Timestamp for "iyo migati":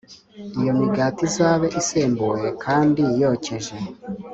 0.59-1.21